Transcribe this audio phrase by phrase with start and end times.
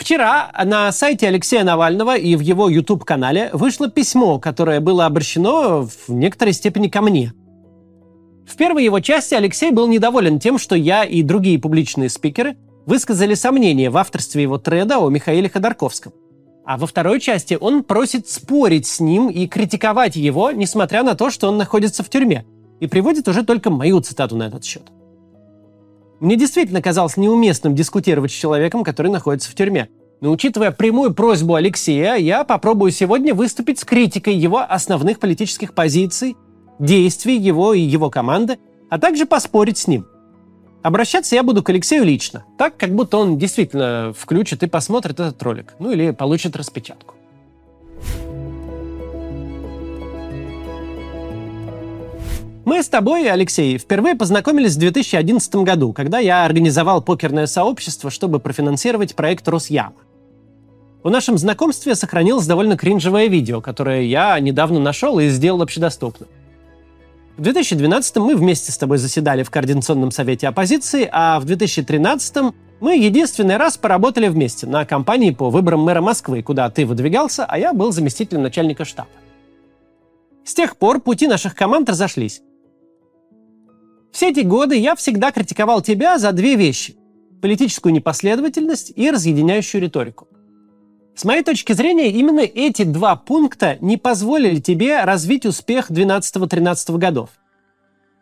[0.00, 6.08] Вчера на сайте Алексея Навального и в его YouTube-канале вышло письмо, которое было обращено в
[6.08, 7.34] некоторой степени ко мне.
[8.46, 13.34] В первой его части Алексей был недоволен тем, что я и другие публичные спикеры высказали
[13.34, 16.14] сомнения в авторстве его треда о Михаиле Ходорковском.
[16.64, 21.28] А во второй части он просит спорить с ним и критиковать его, несмотря на то,
[21.28, 22.46] что он находится в тюрьме,
[22.80, 24.84] и приводит уже только мою цитату на этот счет.
[26.20, 29.88] Мне действительно казалось неуместным дискутировать с человеком, который находится в тюрьме.
[30.20, 36.36] Но учитывая прямую просьбу Алексея, я попробую сегодня выступить с критикой его основных политических позиций,
[36.78, 38.58] действий его и его команды,
[38.90, 40.06] а также поспорить с ним.
[40.82, 45.42] Обращаться я буду к Алексею лично, так, как будто он действительно включит и посмотрит этот
[45.42, 47.14] ролик, ну или получит распечатку.
[52.64, 58.38] Мы с тобой, Алексей, впервые познакомились в 2011 году, когда я организовал покерное сообщество, чтобы
[58.38, 59.94] профинансировать проект «Росяма».
[61.02, 66.28] В нашем знакомстве сохранилось довольно кринжевое видео, которое я недавно нашел и сделал общедоступным.
[67.38, 72.98] В 2012 мы вместе с тобой заседали в Координационном совете оппозиции, а в 2013 мы
[72.98, 77.72] единственный раз поработали вместе на кампании по выборам мэра Москвы, куда ты выдвигался, а я
[77.72, 79.08] был заместителем начальника штаба.
[80.44, 82.42] С тех пор пути наших команд разошлись.
[84.12, 86.96] Все эти годы я всегда критиковал тебя за две вещи–
[87.42, 90.28] политическую непоследовательность и разъединяющую риторику.
[91.14, 97.30] С моей точки зрения, именно эти два пункта не позволили тебе развить успех 12-13 годов.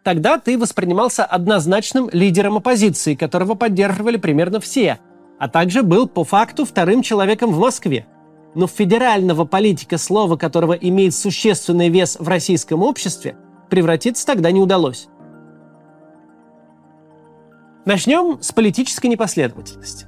[0.04, 4.98] Тогда ты воспринимался однозначным лидером оппозиции, которого поддерживали примерно все,
[5.38, 8.06] а также был по факту вторым человеком в Москве.
[8.54, 13.36] Но федерального политика, слова которого имеет существенный вес в российском обществе,
[13.70, 15.08] превратиться тогда не удалось.
[17.88, 20.04] Начнем с политической непоследовательности.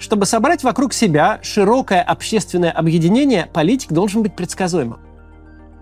[0.00, 4.98] Чтобы собрать вокруг себя широкое общественное объединение, политик должен быть предсказуемым.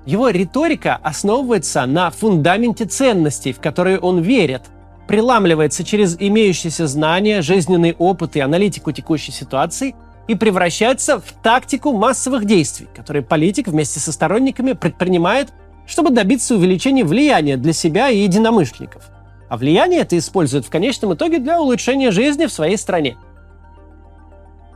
[0.05, 4.65] Его риторика основывается на фундаменте ценностей, в которые он верит,
[5.09, 9.94] приламливается через имеющиеся знания, жизненный опыт и аналитику текущей ситуации
[10.28, 15.49] и превращается в тактику массовых действий, которые политик вместе со сторонниками предпринимает,
[15.87, 19.09] чтобы добиться увеличения влияния для себя и единомышленников–
[19.50, 23.16] а влияние это использует в конечном итоге для улучшения жизни в своей стране.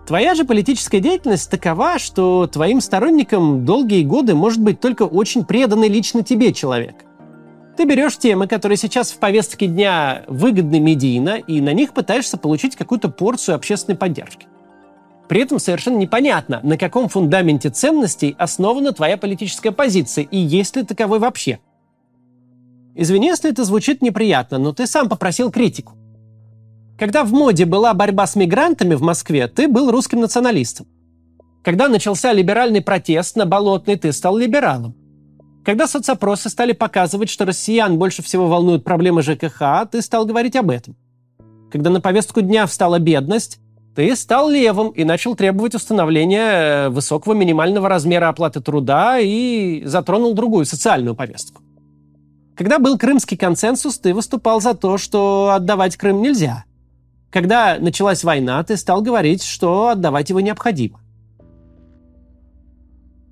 [0.05, 5.89] Твоя же политическая деятельность такова, что твоим сторонникам долгие годы может быть только очень преданный
[5.89, 6.97] лично тебе человек.
[7.77, 12.77] Ты берешь темы, которые сейчас в повестке дня выгодны медийно, и на них пытаешься получить
[12.77, 14.49] какую-то порцию общественной поддержки.
[15.29, 20.83] При этом совершенно непонятно, на каком фундаменте ценностей основана твоя политическая позиция и есть ли
[20.83, 21.61] таковой вообще–
[22.94, 25.94] Извини, если это звучит неприятно, но ты сам попросил критику.
[26.99, 30.87] Когда в моде была борьба с мигрантами в Москве, ты был русским националистом.
[31.65, 34.94] Когда начался либеральный протест на Болотной, ты стал либералом.
[35.65, 40.71] Когда соцопросы стали показывать, что россиян больше всего волнуют проблемы ЖКХ, ты стал говорить об
[40.71, 40.94] этом.
[41.72, 43.59] Когда на повестку дня встала бедность,
[43.97, 50.34] ты стал левым и начал требовать установления э, высокого минимального размера оплаты труда и затронул
[50.34, 51.64] другую социальную повестку.
[52.56, 56.65] Когда был крымский консенсус, ты выступал за то, что отдавать Крым нельзя.
[57.31, 61.00] Когда началась война, ты стал говорить, что отдавать его необходимо.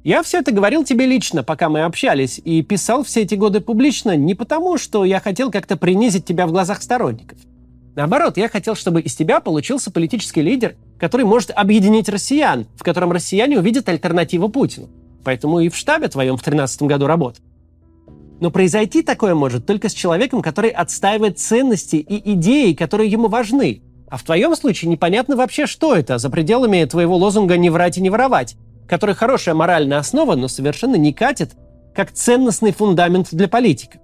[0.02, 4.16] Я все это говорил тебе лично, пока мы общались, и писал все эти годы публично
[4.16, 7.38] не потому, что я хотел как-то принизить тебя в глазах сторонников.
[7.94, 13.12] Наоборот, я хотел, чтобы из тебя получился политический лидер, который может объединить россиян, в котором
[13.12, 14.88] россияне увидят альтернативу Путину.
[15.22, 17.44] Поэтому и в штабе твоем в 2013 году работал.
[18.42, 23.82] Но произойти такое может только с человеком, который отстаивает ценности и идеи, которые ему важны.
[24.10, 28.00] А в твоем случае непонятно вообще, что это за пределами твоего лозунга «не врать и
[28.00, 28.56] не воровать»,
[28.88, 31.52] который хорошая моральная основа, но совершенно не катит,
[31.94, 34.00] как ценностный фундамент для политика.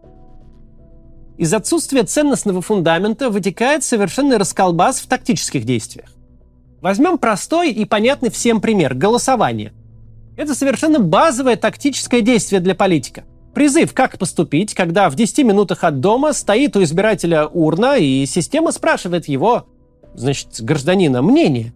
[1.37, 6.11] Из отсутствия ценностного фундамента вытекает совершенный расколбас в тактических действиях.
[6.81, 9.73] Возьмем простой и понятный всем пример– голосование.
[10.37, 13.25] Это совершенно базовое тактическое действие для политика–
[13.55, 18.73] Призыв «Как поступить», когда в 10 минутах от дома стоит у избирателя урна, и система
[18.73, 19.67] спрашивает его,
[20.15, 21.73] значит, гражданина, мнение.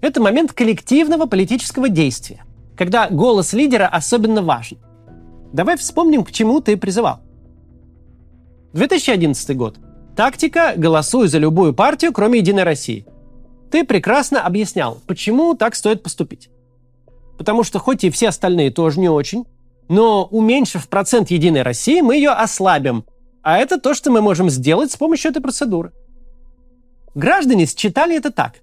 [0.00, 2.44] Это момент коллективного политического действия,
[2.76, 4.78] когда голос лидера особенно важен.
[5.52, 7.20] Давай вспомним, к чему ты призывал.
[8.72, 9.76] 2011 год.
[10.16, 13.06] Тактика «Голосуй за любую партию, кроме «Единой России».
[13.70, 16.50] Ты прекрасно объяснял, почему так стоит поступить.
[17.38, 19.46] Потому что хоть и все остальные тоже не очень,
[19.92, 23.04] но уменьшив процент Единой России, мы ее ослабим.
[23.42, 25.92] А это то, что мы можем сделать с помощью этой процедуры.
[27.14, 28.54] Граждане считали это так.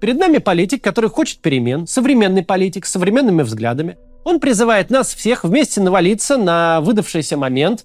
[0.00, 3.98] Перед нами политик, который хочет перемен, современный политик с современными взглядами.
[4.22, 7.84] Он призывает нас всех вместе навалиться на выдавшийся момент.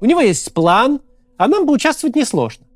[0.00, 1.00] У него есть план,
[1.36, 2.66] а нам бы участвовать несложно.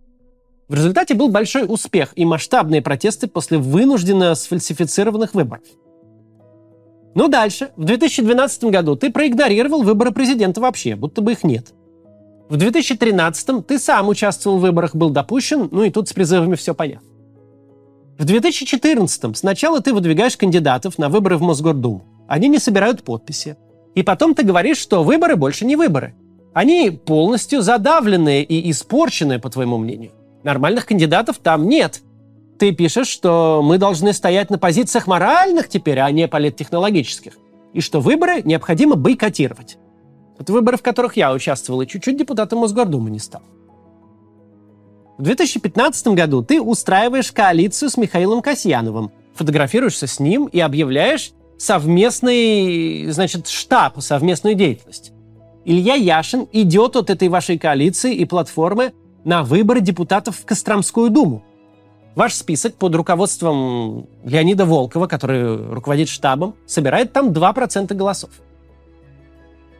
[0.68, 5.64] В результате был большой успех и масштабные протесты после вынужденно сфальсифицированных выборов.
[7.16, 11.68] Ну дальше, в 2012 году ты проигнорировал выборы президента вообще, будто бы их нет.
[12.50, 16.74] В 2013 ты сам участвовал в выборах, был допущен, ну и тут с призывами все
[16.74, 17.08] понятно.
[18.18, 22.04] В 2014 сначала ты выдвигаешь кандидатов на выборы в Мосгордуму.
[22.28, 23.56] Они не собирают подписи.
[23.94, 26.14] И потом ты говоришь, что выборы больше не выборы.
[26.52, 30.12] Они полностью задавленные и испорченные, по твоему мнению.
[30.44, 32.02] Нормальных кандидатов там нет.
[32.58, 37.34] Ты пишешь, что мы должны стоять на позициях моральных теперь, а не политтехнологических.
[37.72, 39.76] И что выборы необходимо бойкотировать.
[40.38, 43.42] Это выборы, в которых я участвовал, и чуть-чуть депутатом Мосгордумы не стал.
[45.18, 53.10] В 2015 году ты устраиваешь коалицию с Михаилом Касьяновым, фотографируешься с ним и объявляешь совместный,
[53.10, 55.12] значит, штаб, совместную деятельность.
[55.64, 58.92] Илья Яшин идет от этой вашей коалиции и платформы
[59.24, 61.42] на выборы депутатов в Костромскую думу.
[62.16, 68.30] Ваш список под руководством Леонида Волкова, который руководит штабом, собирает там 2% голосов.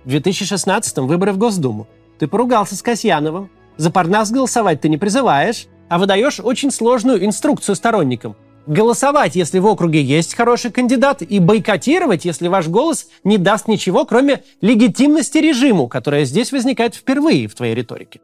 [0.04, 1.88] В 2016 выборы в Госдуму.
[2.18, 3.48] Ты поругался с Касьяновым,
[3.78, 8.36] за Парнас голосовать ты не призываешь, а выдаешь очень сложную инструкцию сторонникам.
[8.66, 14.04] Голосовать, если в округе есть хороший кандидат, и бойкотировать, если ваш голос не даст ничего,
[14.04, 18.20] кроме легитимности режиму, которая здесь возникает впервые в твоей риторике.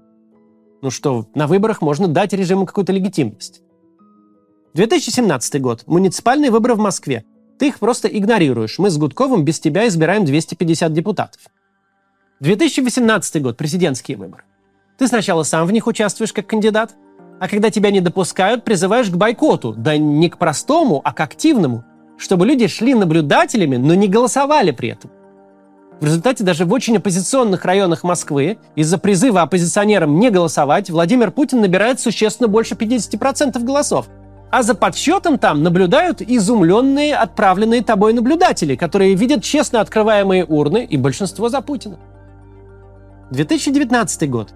[0.82, 3.62] Ну что, на выборах можно дать режиму какую-то легитимность.
[4.74, 5.82] 2017 год.
[5.86, 7.24] Муниципальные выборы в Москве.
[7.58, 8.78] Ты их просто игнорируешь.
[8.78, 11.42] Мы с Гудковым без тебя избираем 250 депутатов.
[12.40, 13.56] 2018 год.
[13.58, 14.44] Президентские выборы.
[14.98, 16.94] Ты сначала сам в них участвуешь как кандидат,
[17.38, 21.84] а когда тебя не допускают, призываешь к бойкоту, да не к простому, а к активному,
[22.16, 25.10] чтобы люди шли наблюдателями, но не голосовали при этом.
[26.00, 31.60] В результате даже в очень оппозиционных районах Москвы из-за призыва оппозиционерам не голосовать Владимир Путин
[31.60, 34.08] набирает существенно больше 50% голосов.
[34.52, 40.98] А за подсчетом там наблюдают изумленные отправленные тобой наблюдатели, которые видят честно открываемые урны и
[40.98, 41.98] большинство за Путина.
[43.30, 44.52] 2019 год.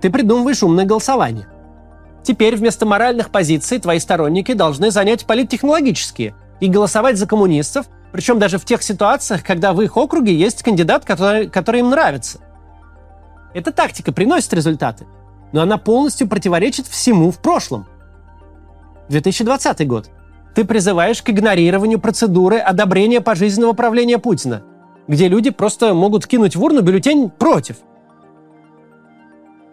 [0.00, 1.46] Ты придумываешь умное голосование.
[2.24, 8.58] Теперь вместо моральных позиций твои сторонники должны занять политтехнологические и голосовать за коммунистов, причем даже
[8.58, 12.40] в тех ситуациях, когда в их округе есть кандидат, который, который им нравится.
[13.54, 15.06] Эта тактика приносит результаты,
[15.52, 17.86] но она полностью противоречит всему в прошлом.
[19.08, 20.10] 2020 год.
[20.54, 24.62] Ты призываешь к игнорированию процедуры одобрения пожизненного правления Путина,
[25.06, 27.76] где люди просто могут кинуть в урну бюллетень против–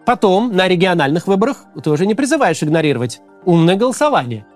[0.06, 4.46] Потом на региональных выборах ты уже не призываешь игнорировать умное голосование.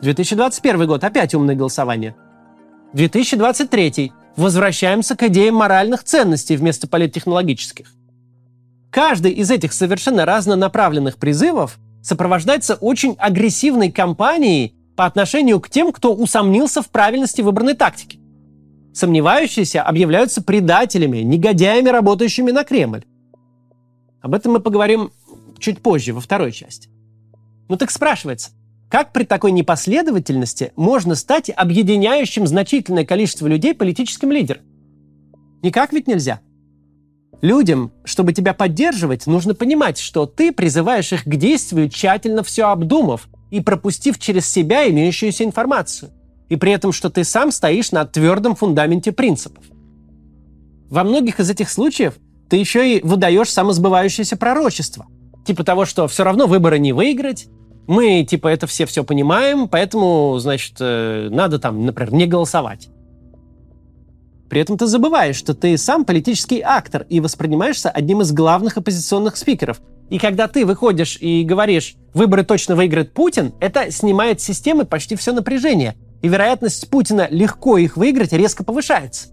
[0.00, 2.16] 2021 год опять умное голосование.
[2.94, 7.92] 2023 возвращаемся к идее моральных ценностей вместо политтехнологических.
[8.90, 16.14] Каждый из этих совершенно разнонаправленных призывов сопровождается очень агрессивной кампанией по отношению к тем, кто
[16.14, 18.18] усомнился в правильности выбранной тактики.
[18.94, 23.04] Сомневающиеся объявляются предателями, негодяями, работающими на Кремль.
[24.20, 25.10] Об этом мы поговорим
[25.58, 26.88] чуть позже, во второй части.
[27.68, 28.50] Ну так спрашивается,
[28.90, 34.62] как при такой непоследовательности можно стать объединяющим значительное количество людей политическим лидером?
[35.62, 36.40] Никак ведь нельзя.
[37.42, 43.28] Людям, чтобы тебя поддерживать, нужно понимать, что ты призываешь их к действию, тщательно все обдумав
[43.50, 46.10] и пропустив через себя имеющуюся информацию.
[46.48, 49.64] И при этом, что ты сам стоишь на твердом фундаменте принципов.
[50.88, 52.14] Во многих из этих случаев–
[52.52, 55.06] ты еще и выдаешь самосбывающееся пророчество.
[55.46, 57.46] Типа того, что все равно выборы не выиграть,
[57.86, 62.90] мы, типа, это все все понимаем, поэтому, значит, э, надо там, например, не голосовать.
[64.52, 69.38] При этом ты забываешь, что ты сам политический актор и воспринимаешься одним из главных оппозиционных
[69.38, 69.80] спикеров.
[70.10, 75.16] И когда ты выходишь и говоришь, выборы точно выиграет Путин, это снимает с системы почти
[75.16, 75.94] все напряжение.
[76.20, 79.28] И вероятность Путина легко их выиграть резко повышается.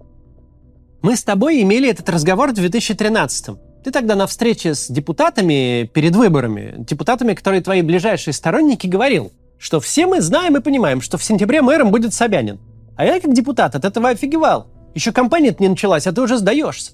[1.02, 3.58] Мы с тобой имели этот разговор в 2013 -м.
[3.84, 9.82] Ты тогда на встрече с депутатами перед выборами, депутатами, которые твои ближайшие сторонники, говорил, что
[9.82, 12.58] все мы знаем и понимаем, что в сентябре мэром будет Собянин.
[12.96, 14.79] А я как депутат от этого офигевал.
[14.94, 16.94] Еще кампания не началась, а ты уже сдаешься.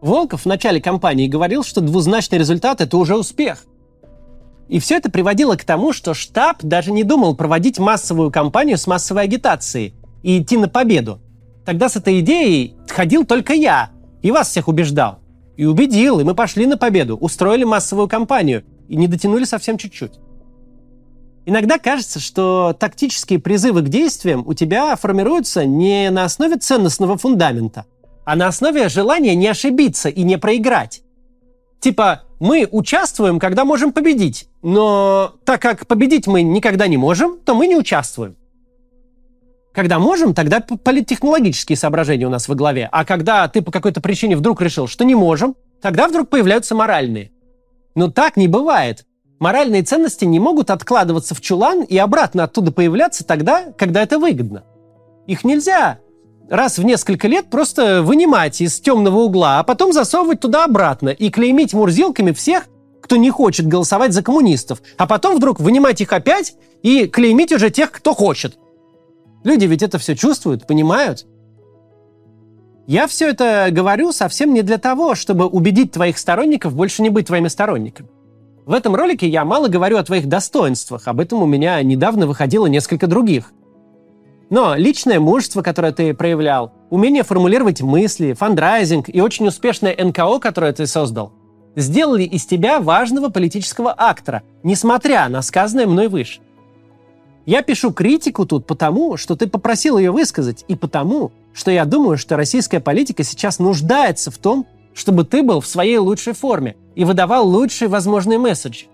[0.00, 3.64] Волков в начале кампании говорил, что двузначный результат– это уже успех.
[4.68, 8.86] И все это приводило к тому, что штаб даже не думал проводить массовую кампанию с
[8.86, 11.20] массовой агитацией и идти на победу.
[11.64, 13.90] Тогда с этой идеей ходил только я
[14.22, 15.20] и вас всех убеждал.
[15.56, 20.14] И убедил, и мы пошли на победу, устроили массовую кампанию и не дотянули совсем чуть-чуть.
[21.44, 27.84] Иногда кажется, что тактические призывы к действиям у тебя формируются не на основе ценностного фундамента,
[28.24, 31.02] а на основе желания не ошибиться и не проиграть.
[31.80, 37.54] Типа, мы участвуем, когда можем победить, но так как победить мы никогда не можем, то
[37.54, 38.36] мы не участвуем.
[39.72, 42.88] Когда можем, тогда политтехнологические соображения у нас во главе.
[42.92, 47.32] А когда ты по какой-то причине вдруг решил, что не можем, тогда вдруг появляются моральные.
[47.94, 49.06] Но так не бывает.
[49.42, 54.62] Моральные ценности не могут откладываться в чулан и обратно оттуда появляться тогда, когда это выгодно.
[55.26, 55.98] Их нельзя
[56.48, 61.28] раз в несколько лет просто вынимать из темного угла, а потом засовывать туда обратно и
[61.28, 62.68] клеймить мурзилками всех,
[63.00, 67.70] кто не хочет голосовать за коммунистов, а потом вдруг вынимать их опять и клеймить уже
[67.70, 68.56] тех, кто хочет.
[69.42, 71.26] Люди ведь это все чувствуют, понимают.
[72.86, 77.26] Я все это говорю совсем не для того, чтобы убедить твоих сторонников больше не быть
[77.26, 78.08] твоими сторонниками.
[78.64, 82.66] В этом ролике я мало говорю о твоих достоинствах, об этом у меня недавно выходило
[82.66, 83.52] несколько других.
[84.50, 90.72] Но личное мужество, которое ты проявлял, умение формулировать мысли, фандрайзинг и очень успешное НКО, которое
[90.72, 91.32] ты создал,
[91.74, 96.40] сделали из тебя важного политического актора, несмотря на сказанное мной выше.
[97.46, 102.16] Я пишу критику тут потому, что ты попросил ее высказать, и потому, что я думаю,
[102.16, 107.04] что российская политика сейчас нуждается в том, чтобы ты был в своей лучшей форме и
[107.04, 108.86] выдавал лучшие возможные месседжи.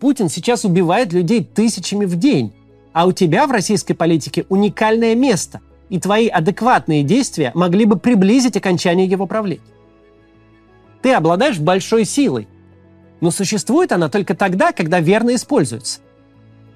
[0.00, 2.52] Путин сейчас убивает людей тысячами в день,
[2.92, 8.56] а у тебя в российской политике уникальное место, и твои адекватные действия могли бы приблизить
[8.56, 9.62] окончание его правления.
[11.02, 12.48] Ты обладаешь большой силой,
[13.20, 16.00] но существует она только тогда, когда верно используется.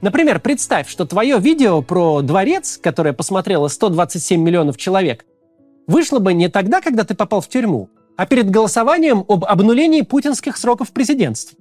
[0.00, 5.24] Например, представь, что твое видео про дворец, которое посмотрело 127 миллионов человек,
[5.86, 10.56] вышло бы не тогда, когда ты попал в тюрьму, а перед голосованием об обнулении путинских
[10.56, 11.56] сроков президентства.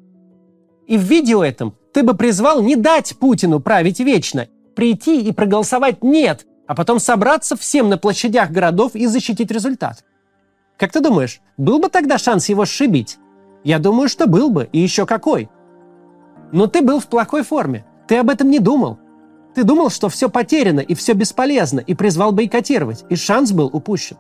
[0.87, 6.03] И в видео этом ты бы призвал не дать Путину править вечно, прийти и проголосовать
[6.03, 10.03] «нет», а потом собраться всем на площадях городов и защитить результат.
[10.77, 13.17] Как ты думаешь, был бы тогда шанс его сшибить?
[13.63, 15.49] Я думаю, что был бы, и еще какой.
[16.51, 17.85] Но ты был в плохой форме.
[18.07, 18.99] Ты об этом не думал.
[19.55, 24.17] Ты думал, что все потеряно и все бесполезно, и призвал бойкотировать, и шанс был упущен.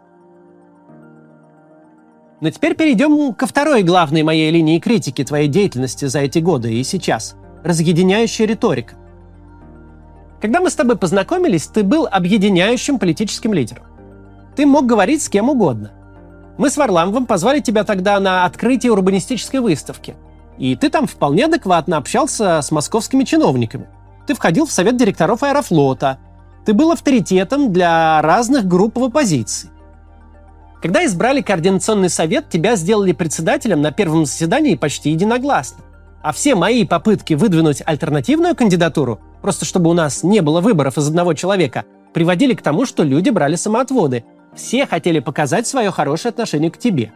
[2.41, 6.83] Но теперь перейдем ко второй главной моей линии критики твоей деятельности за эти годы и
[6.83, 8.95] сейчас– разъединяющая риторика.
[10.41, 13.85] Когда мы с тобой познакомились, ты был объединяющим политическим лидером.
[14.55, 15.91] Ты мог говорить с кем угодно.
[16.57, 20.15] Мы с Варламовым позвали тебя тогда на открытие урбанистической выставки.
[20.57, 23.87] И ты там вполне адекватно общался с московскими чиновниками.
[24.27, 26.19] Ты входил в совет директоров Аэрофлота.
[26.65, 29.69] Ты был авторитетом для разных групп в оппозиции.
[30.85, 35.83] Когда избрали координационный совет, тебя сделали председателем на первом заседании почти единогласно.
[36.21, 41.07] А все мои попытки выдвинуть альтернативную кандидатуру, просто чтобы у нас не было выборов из
[41.07, 44.25] одного человека, приводили к тому, что люди брали самоотводы.
[44.53, 47.11] Все хотели показать свое хорошее отношение к тебе.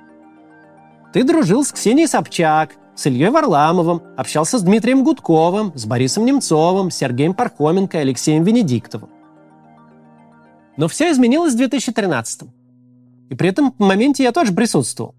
[1.13, 6.89] Ты дружил с Ксенией Собчак, с Ильей Варламовым, общался с Дмитрием Гудковым, с Борисом Немцовым,
[6.89, 9.11] Сергеем Пархоменко и Алексеем Венедиктовым.
[10.75, 12.58] Но все изменилось в 2013 -м.
[13.29, 15.15] И при этом моменте я тоже присутствовал.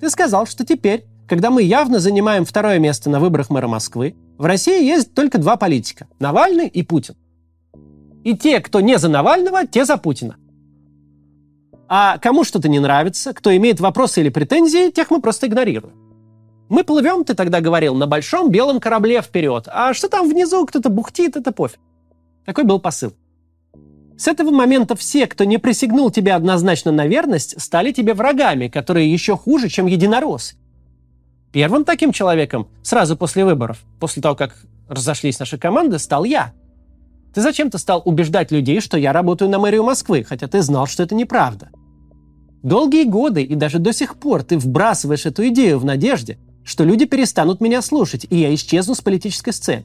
[0.00, 4.44] Ты сказал, что теперь, когда мы явно занимаем второе место на выборах мэра Москвы, в
[4.44, 7.14] России есть только два политика– Навальный и Путин.
[8.24, 10.36] И те, кто не за Навального, те за Путина.
[11.88, 15.94] А кому что-то не нравится, кто имеет вопросы или претензии, тех мы просто игнорируем.
[16.68, 19.68] Мы плывем, ты тогда говорил, на большом белом корабле вперед.
[19.70, 21.78] А что там внизу кто-то бухтит, это пофиг.
[22.44, 23.14] Такой был посыл.
[24.16, 29.12] С этого момента все, кто не присягнул тебе однозначно на верность, стали тебе врагами, которые
[29.12, 30.54] еще хуже, чем единорос.
[31.52, 34.56] Первым таким человеком сразу после выборов, после того, как
[34.88, 36.52] разошлись наши команды, стал я.
[37.34, 41.02] Ты зачем-то стал убеждать людей, что я работаю на мэрию Москвы, хотя ты знал, что
[41.02, 41.68] это неправда.
[42.62, 47.04] Долгие годы и даже до сих пор ты вбрасываешь эту идею в надежде, что люди
[47.04, 49.84] перестанут меня слушать, и я исчезну с политической сцены.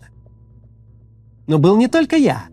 [1.48, 2.46] Но был не только я.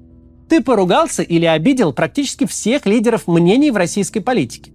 [0.49, 4.73] Ты поругался или обидел практически всех лидеров мнений в российской политике.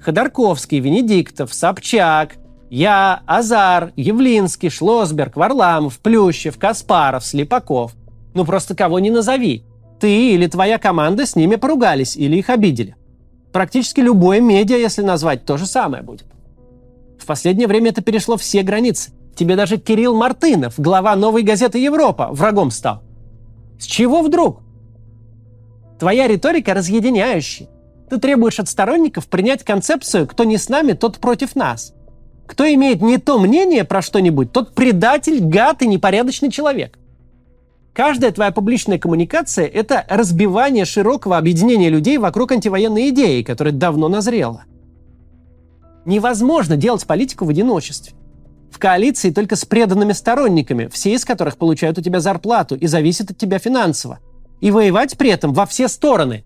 [0.00, 2.36] Ходорковский, Венедиктов, Собчак,
[2.70, 7.94] я, Азар, Явлинский, Шлосберг, Варламов, Плющев, Каспаров, Слепаков.
[8.32, 9.64] Ну просто кого не назови.
[9.98, 12.96] Ты или твоя команда с ними поругались или их обидели.
[13.52, 16.26] Практически любое медиа, если назвать, то же самое будет.
[17.18, 19.10] В последнее время это перешло все границы.
[19.36, 23.02] Тебе даже Кирилл Мартынов, глава новой газеты «Европа», врагом стал.
[23.78, 24.62] С чего вдруг?
[26.00, 27.68] Твоя риторика разъединяющая.
[28.08, 31.92] Ты требуешь от сторонников принять концепцию «кто не с нами, тот против нас».
[32.46, 36.98] Кто имеет не то мнение про что-нибудь, тот предатель, гад и непорядочный человек.
[37.92, 44.64] Каждая твоя публичная коммуникация– это разбивание широкого объединения людей вокруг антивоенной идеи, которая давно назрела.
[46.06, 48.14] Невозможно делать политику в одиночестве.
[48.72, 53.32] В коалиции только с преданными сторонниками, все из которых получают у тебя зарплату и зависят
[53.32, 54.18] от тебя финансово.
[54.60, 56.44] И воевать при этом во все стороны.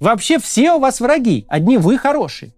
[0.00, 2.54] Вообще все у вас враги, одни вы хорошие.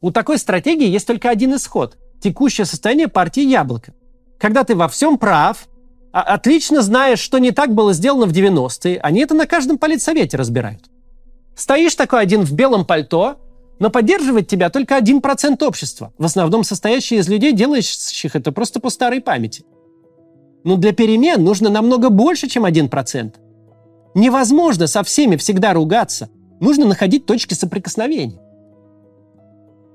[0.00, 3.94] У такой стратегии есть только один исход– текущее состояние партии «Яблоко».
[4.38, 5.66] Когда ты во всем прав,
[6.12, 10.36] а отлично знаешь, что не так было сделано в 90-е, они это на каждом политсовете
[10.36, 10.84] разбирают.
[11.56, 13.38] Стоишь такой один в белом пальто,
[13.78, 18.90] но поддерживает тебя только 1% общества, в основном состоящий из людей, делающих это просто по
[18.90, 19.64] старой памяти.
[20.64, 23.34] Но для перемен нужно намного больше, чем 1%.
[24.16, 26.30] Невозможно со всеми всегда ругаться.
[26.58, 28.40] Нужно находить точки соприкосновения.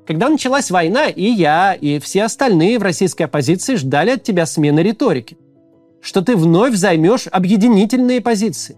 [0.05, 4.81] Когда началась война, и я, и все остальные в российской оппозиции ждали от тебя смены
[4.81, 5.39] риторики.
[6.03, 8.77] Что ты вновь займешь объединительные позиции.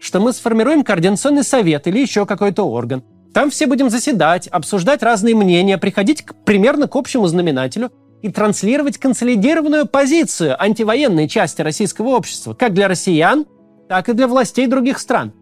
[0.00, 3.04] Что мы сформируем координационный совет или еще какой-то орган.
[3.32, 7.92] Там все будем заседать, обсуждать разные мнения, приходить к, примерно к общему знаменателю
[8.22, 13.46] и транслировать консолидированную позицию антивоенной части российского общества, как для россиян,
[13.90, 15.32] так и для властей других стран.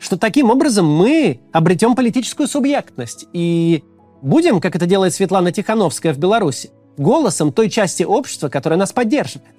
[0.00, 3.84] Что таким образом мы обретем политическую субъектность и
[4.20, 9.54] будем, как это делает Светлана Тихановская в Беларуси, голосом той части общества, которая нас поддерживает.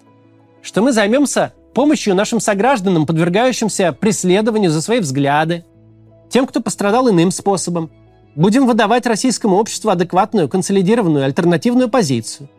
[0.62, 5.64] Что мы займемся помощью нашим согражданам, подвергающимся преследованию за свои взгляды,
[6.30, 7.90] тем, кто пострадал иным способом.
[8.36, 12.50] Будем выдавать российскому обществу адекватную, консолидированную, альтернативную позицию.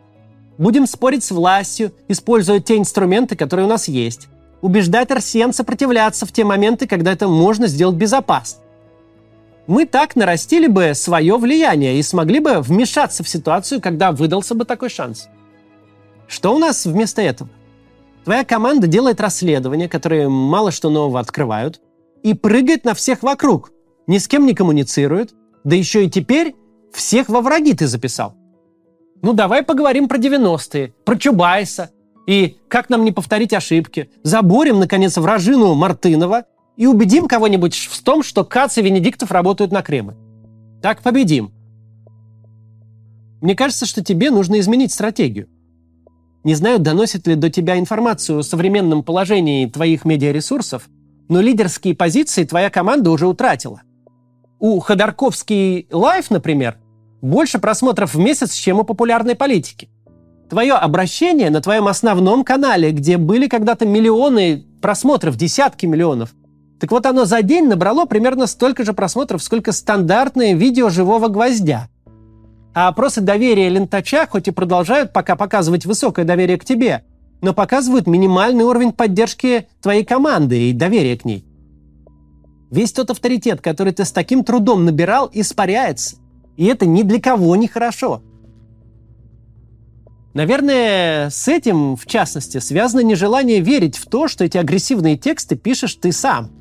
[0.57, 4.27] Будем спорить с властью, используя те инструменты, которые у нас есть
[4.61, 8.61] убеждать россиян сопротивляться в те моменты, когда это можно сделать безопасно.
[9.67, 14.63] Мы так нарастили бы свое влияние и смогли бы вмешаться в ситуацию, когда выдался бы
[14.63, 15.27] такой шанс.
[16.27, 17.49] Что у нас вместо этого?
[18.23, 21.81] Твоя команда делает расследования, которые мало что нового открывают,
[22.23, 23.71] и прыгает на всех вокруг,
[24.05, 26.55] ни с кем не коммуницирует, да еще и теперь
[26.93, 28.35] всех во враги ты записал.
[29.21, 31.91] Ну давай поговорим про 90-е, про Чубайса,
[32.27, 34.11] и как нам не повторить ошибки?
[34.21, 36.43] Заборем, наконец, вражину Мартынова
[36.75, 40.15] и убедим кого-нибудь в том, что Кац и Венедиктов работают на Кремль.
[40.81, 41.53] Так победим.
[43.41, 45.47] Мне кажется, что тебе нужно изменить стратегию.
[46.43, 50.89] Не знаю, доносит ли до тебя информацию о современном положении твоих медиаресурсов,
[51.29, 53.81] но лидерские позиции твоя команда уже утратила.
[54.59, 56.77] У Ходорковский Live, например,
[57.21, 59.89] больше просмотров в месяц, чем у популярной политики
[60.49, 66.33] твое обращение на твоем основном канале, где были когда-то миллионы просмотров, десятки миллионов.
[66.79, 71.89] Так вот, оно за день набрало примерно столько же просмотров, сколько стандартное видео живого гвоздя.
[72.73, 77.03] А опросы доверия лентача хоть и продолжают пока показывать высокое доверие к тебе,
[77.41, 81.43] но показывают минимальный уровень поддержки твоей команды и доверия к ней.
[82.69, 86.17] Весь тот авторитет, который ты с таким трудом набирал, испаряется.
[86.57, 88.21] И это ни для кого не хорошо.
[90.37, 95.95] Наверное, с этим, в частности, связано нежелание верить в то, что эти агрессивные тексты пишешь
[95.95, 96.51] ты сам.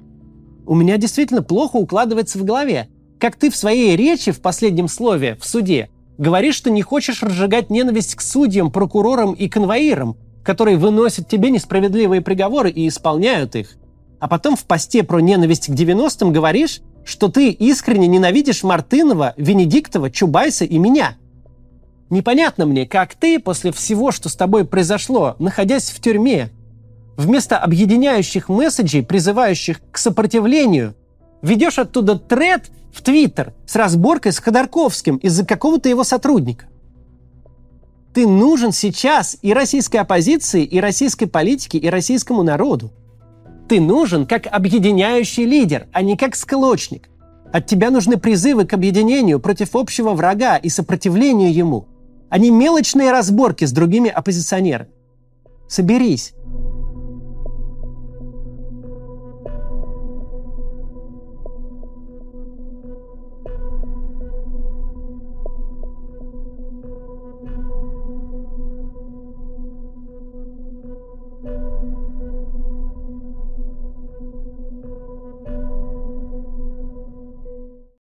[0.65, 2.89] У меня действительно плохо укладывается в голове.
[3.21, 7.69] Как ты в своей речи в последнем слове в суде говоришь, что не хочешь разжигать
[7.69, 13.77] ненависть к судьям, прокурорам и конвоирам, которые выносят тебе несправедливые приговоры и исполняют их.
[14.21, 20.11] А потом в посте про ненависть к 90-м говоришь, что ты искренне ненавидишь Мартынова, Венедиктова,
[20.11, 21.17] Чубайса и меня–
[22.09, 26.51] Непонятно мне, как ты после всего, что с тобой произошло, находясь в тюрьме,
[27.17, 30.95] вместо объединяющих месседжей, призывающих к сопротивлению,
[31.43, 36.67] ведешь оттуда тред в Твиттер с разборкой с Ходорковским из-за какого-то его сотрудника.
[38.15, 42.93] Ты нужен сейчас и российской оппозиции, и российской политике, и российскому народу.
[43.69, 47.11] Ты нужен как объединяющий лидер, а не как склочник.
[47.53, 51.89] От тебя нужны призывы к объединению против общего врага и сопротивлению ему–
[52.37, 54.91] а не мелочные разборки с другими оппозиционерами.
[55.69, 56.35] Соберись.